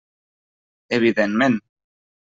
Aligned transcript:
Evidentment. 0.99 1.61